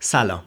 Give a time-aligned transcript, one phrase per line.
[0.00, 0.42] سلام.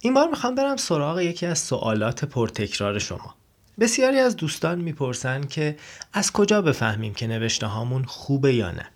[0.00, 3.34] این بار می‌خوام برم سراغ یکی از سوالات پرتکرار شما.
[3.80, 5.76] بسیاری از دوستان می‌پرسن که
[6.12, 8.88] از کجا بفهمیم که نوشته هامون خوبه یا نه.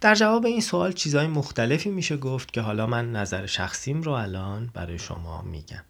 [0.00, 4.70] در جواب این سوال چیزهای مختلفی میشه گفت که حالا من نظر شخصیم رو الان
[4.74, 5.82] برای شما میگم.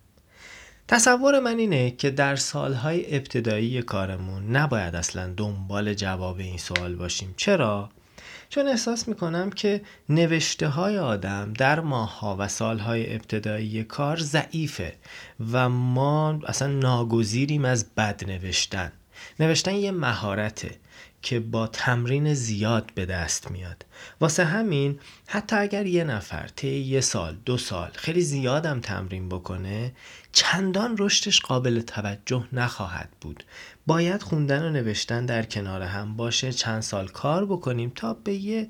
[0.88, 7.34] تصور من اینه که در سالهای ابتدایی کارمون نباید اصلا دنبال جواب این سوال باشیم.
[7.36, 7.90] چرا؟
[8.50, 14.94] چون احساس می‌کنم که نوشته های آدم در ماهها و سالهای ابتدایی کار ضعیفه
[15.52, 18.92] و ما اصلا ناگزیریم از بد نوشتن.
[19.40, 20.70] نوشتن یه مهارته.
[21.22, 23.86] که با تمرین زیاد به دست میاد.
[24.20, 29.92] واسه همین حتی اگر یه نفر طی یه سال دو سال خیلی زیادم تمرین بکنه
[30.32, 33.44] چندان رشدش قابل توجه نخواهد بود.
[33.86, 38.68] باید خوندن و نوشتن در کنار هم باشه چند سال کار بکنیم تا به یه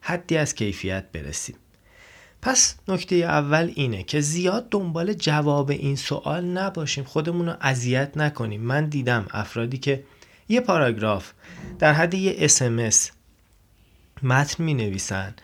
[0.00, 1.56] حدی از کیفیت برسیم.
[2.42, 8.60] پس نکته اول اینه که زیاد دنبال جواب این سوال نباشیم خودمون رو اذیت نکنیم.
[8.60, 10.04] من دیدم افرادی که
[10.50, 11.32] یه پاراگراف
[11.78, 13.10] در حد یه اسمس
[14.22, 15.34] متن می نویسن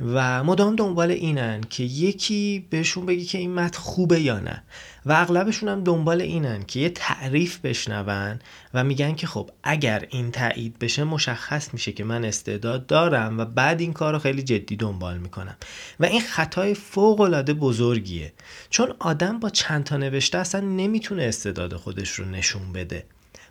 [0.00, 4.62] و مدام دنبال اینن که یکی بهشون بگی که این متن خوبه یا نه
[5.06, 8.38] و اغلبشون هم دنبال اینن که یه تعریف بشنون
[8.74, 13.44] و میگن که خب اگر این تایید بشه مشخص میشه که من استعداد دارم و
[13.44, 15.56] بعد این کار رو خیلی جدی دنبال می‌کنم.
[16.00, 18.32] و این خطای فوق العاده بزرگیه.
[18.70, 23.04] چون آدم با چند تا نوشته اصلا نمی‌تونه استعداد خودش رو نشون بده.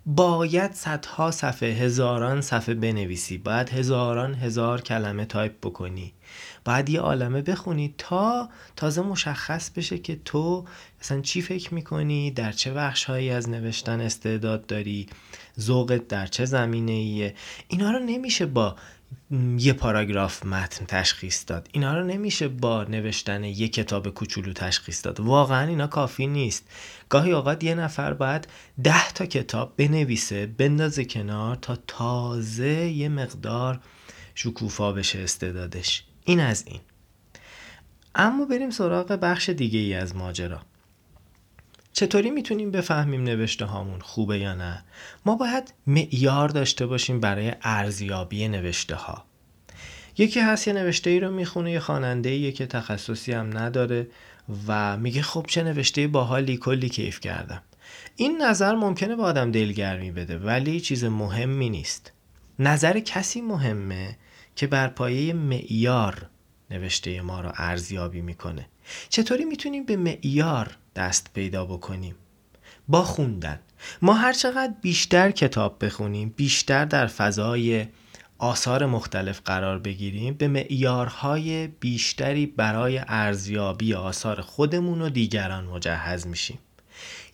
[0.10, 3.38] باید صدها صفحه هزاران صفحه بنویسی.
[3.38, 6.14] باید هزاران هزار کلمه تایپ بکنی.
[6.66, 10.66] باید یه عالمه بخونی تا تازه مشخص بشه که تو
[11.02, 15.08] مثلا چی فکر می‌کنی در چه بخش هایی از نوشتن استعداد داری
[15.60, 17.36] ذوقت در چه زمینه ایه
[17.68, 18.76] اینا رو نمیشه با
[19.58, 21.70] یه پاراگراف متن تشخیص داد.
[21.72, 25.20] اینا رو نمیشه با نوشتن یه کتاب کوچولو تشخیص داد.
[25.20, 26.64] واقعا اینا کافی نیست.
[27.10, 28.48] گاهی اوقات یه نفر باید
[28.84, 33.80] ده تا کتاب بنویسه بندازه کنار تا تازه یه مقدار
[34.36, 36.04] شکوفا بشه استعدادش.
[36.28, 36.80] این از این.
[38.16, 40.62] اما بریم سراغ بخش دیگه ای از ماجرا.
[41.94, 44.84] چطوری می‌تونیم بفهمیم نوشته هامون خوبه یا نه؟
[45.26, 49.24] ما باید معیار داشته باشیم برای ارزیابی نوشته ها.
[50.18, 54.08] یکی هست یه نوشته ای رو می‌خونه یه خواننده ایه که تخصصی هم نداره
[54.68, 57.62] و میگه خب چه نوشته باحالی کلی کیف کردم.
[58.16, 62.12] این نظر ممکنه به آدم دلگرمی بده ولی چیز مهمی نیست.
[62.60, 64.18] نظر کسی مهمه
[64.58, 66.30] که بر پایه معیار
[66.72, 68.68] نوشته ما رو ارزیابی می‌کنه.
[69.10, 72.16] چطوری می‌تونیم به معیار دست پیدا بکنیم؟
[72.88, 73.60] با خوندن.
[74.02, 77.86] ما هر چقدر بیشتر کتاب بخونیم بیشتر در فضای
[78.38, 86.60] آثار مختلف قرار بگیریم به معیارهای بیشتری برای ارزیابی آثار خودمون و دیگران مجهز میشیم.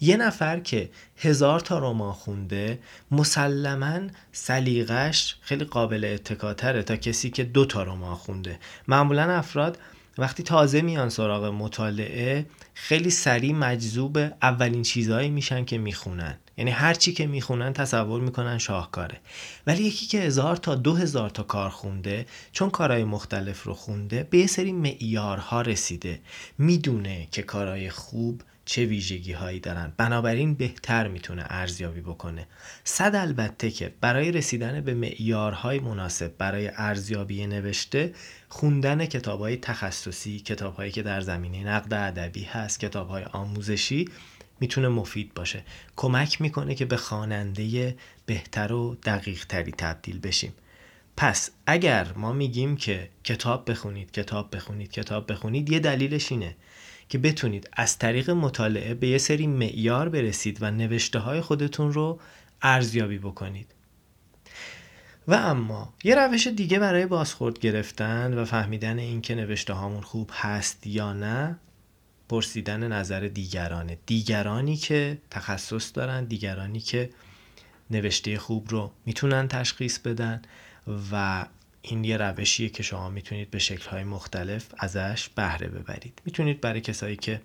[0.03, 2.79] یه نفر که هزار تا رمان خونده
[3.11, 3.99] مسلما
[4.31, 8.59] سلیقش خیلی قابل اتکاتره تا کسی که دو تا رمان خونده.
[8.87, 9.77] معمولا افراد
[10.17, 16.37] وقتی تازه میان سراغ مطالعه خیلی سریع مجذوب اولین چیزهایی میشن که می‌خونن.
[16.57, 19.19] یعنی هر چی که می‌خونن تصور می‌کنن شاهکاره.
[19.67, 24.27] ولی یکی که هزار تا دو هزار تا کار خونده چون کارهای مختلف رو خونده
[24.29, 26.19] به یه سری معیارها رسیده.
[26.57, 29.94] می‌دونه که کارهای خوب چه ویژگی هایی دارن.
[29.97, 32.47] بنابراین بهتر می‌تونه ارزیابی بکنه.
[32.84, 38.13] صد البته که برای رسیدن به معیارهای مناسب برای ارزیابی نوشته
[38.50, 44.09] خوندن کتاب های تخصصی کتاب هایی که در زمینه نقد ادبی هست کتاب های آموزشی
[44.59, 45.63] می‌تونه مفید باشه.
[45.95, 47.95] کمک می‌کنه که به خواننده
[48.25, 50.53] بهتر و دقیق تری تبدیل بشیم.
[51.18, 56.56] پس اگر ما میگیم که کتاب بخونید کتاب بخونید کتاب بخونید یه دلیلش اینه.
[57.13, 62.19] که بتونید از طریق مطالعه به یه سری معیار برسید و نوشته های خودتون رو
[62.62, 63.68] ارزیابی بکنید.
[65.28, 70.88] و اما یه روش دیگه برای بازخورد گرفتن و فهمیدن اینکه نوشته هامون خوب هست
[70.88, 71.59] یا نه
[72.29, 73.98] پرسیدن نظر دیگرانه.
[74.06, 77.09] دیگرانی که تخصص دارن دیگرانی که
[77.92, 80.42] نوشته خوب رو می‌تونن تشخیص بدن
[81.12, 81.45] و
[81.85, 86.21] این یه روشیه که شما می‌تونید به شکلهای مختلف ازش بهره ببرید.
[86.25, 87.41] می‌تونید برای کسایی که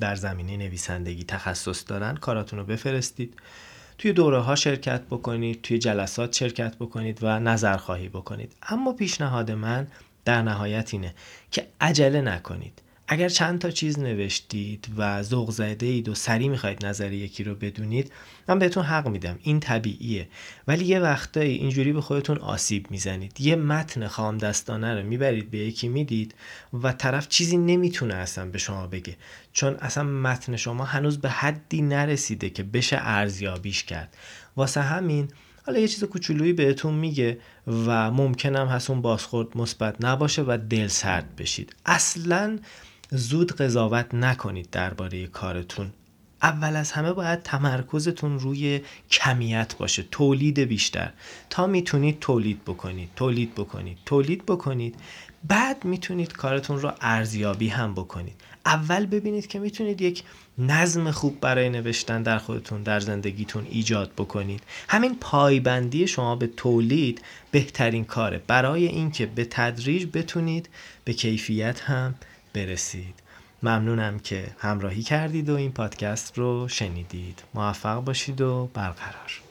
[0.00, 3.34] در زمینه نویسندگی تخصص دارن کاراتون رو بفرستید.
[3.98, 8.56] توی دوره ها شرکت بکنید توی جلسات شرکت بکنید و نظر خواهی بکنید.
[8.62, 9.86] اما پیشنهاد من
[10.24, 11.14] در نهایت اینه
[11.50, 12.82] که عجله نکنید.
[13.10, 17.54] اگر چند تا چیز نوشتید و ذوق زده اید و سریع می‌خواید نظر یکی رو
[17.54, 18.12] بدونید
[18.48, 19.38] من بهتون حق میدم.
[19.42, 20.28] این طبیعیه.
[20.68, 23.40] ولی یه وقتایی اینجوری به خودتون آسیب می‌زنید.
[23.40, 26.34] یه متن خام دستانه رو می‌برید به یکی می‌دید
[26.72, 29.16] و طرف چیزی نمی‌تونه اصلا به شما بگه.
[29.52, 34.16] چون اصلا متن شما هنوز به حدی نرسیده که بشه ارزیابیش کرد.
[34.56, 35.28] واسه همین
[35.66, 40.86] حالا یه چیز کوچولویی بهتون میگه و ممکنم هست اون بازخورد مثبت نباشه و دل
[40.86, 41.76] سرد بشید.
[41.86, 42.58] اصلا
[43.10, 45.90] زود قضاوت نکنید درباره کارتون.
[46.42, 51.12] اول از همه باید تمرکزتون روی کمیت باشه تولید بیشتر.
[51.50, 54.94] تا می‌تونید تولید بکنید تولید بکنید تولید بکنید.
[55.44, 58.34] بعد می‌تونید کارتون رو ارزیابی هم بکنید.
[58.66, 60.22] اول ببینید که می‌تونید یک
[60.58, 64.62] نظم خوب برای نوشتن در خودتون در زندگیتون ایجاد بکنید.
[64.88, 68.42] همین پایبندی شما به تولید بهترین کاره.
[68.46, 70.68] برای اینکه به تدریج بتونید
[71.04, 72.14] به کیفیت هم
[72.58, 73.14] برسید.
[73.62, 77.42] ممنونم که همراهی کردید و این پادکست رو شنیدید.
[77.54, 79.47] موفق باشید و برقرار.